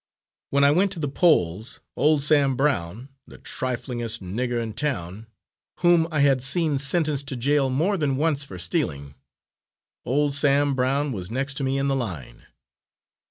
When 0.49 0.63
I 0.63 0.71
went 0.71 0.91
to 0.93 0.99
the 0.99 1.07
polls, 1.07 1.79
old 1.95 2.23
Sam 2.23 2.55
Brown, 2.55 3.09
the 3.27 3.37
triflingest 3.37 4.19
nigger 4.19 4.59
in 4.59 4.73
town, 4.73 5.27
whom 5.81 6.07
I 6.11 6.21
had 6.21 6.41
seen 6.41 6.79
sentenced 6.79 7.27
to 7.27 7.35
jail 7.35 7.69
more 7.69 7.97
than 7.97 8.17
once 8.17 8.43
for 8.43 8.57
stealing 8.57 9.13
old 10.03 10.33
Sam 10.33 10.73
Brown 10.73 11.11
was 11.11 11.29
next 11.29 11.53
to 11.57 11.63
me 11.63 11.77
in 11.77 11.87
the 11.87 11.95
line. 11.95 12.47